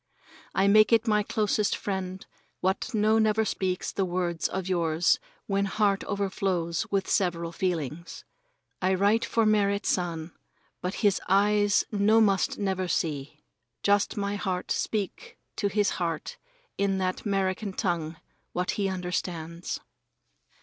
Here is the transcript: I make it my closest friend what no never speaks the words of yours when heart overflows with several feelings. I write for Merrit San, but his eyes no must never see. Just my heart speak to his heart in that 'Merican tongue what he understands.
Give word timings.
I 0.55 0.67
make 0.67 0.91
it 0.91 1.07
my 1.07 1.21
closest 1.21 1.75
friend 1.75 2.25
what 2.59 2.91
no 2.95 3.19
never 3.19 3.45
speaks 3.45 3.91
the 3.91 4.03
words 4.03 4.47
of 4.47 4.67
yours 4.67 5.19
when 5.45 5.65
heart 5.65 6.03
overflows 6.05 6.87
with 6.89 7.07
several 7.07 7.51
feelings. 7.51 8.25
I 8.81 8.95
write 8.95 9.23
for 9.23 9.45
Merrit 9.45 9.85
San, 9.85 10.31
but 10.81 10.95
his 11.05 11.21
eyes 11.29 11.85
no 11.91 12.19
must 12.19 12.57
never 12.57 12.87
see. 12.87 13.43
Just 13.83 14.17
my 14.17 14.37
heart 14.37 14.71
speak 14.71 15.37
to 15.57 15.67
his 15.67 15.91
heart 16.01 16.37
in 16.79 16.97
that 16.97 17.23
'Merican 17.23 17.73
tongue 17.77 18.17
what 18.53 18.71
he 18.71 18.89
understands. 18.89 19.79